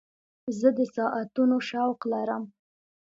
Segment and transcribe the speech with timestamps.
[0.59, 2.43] زه د ساعتونو شوق لرم.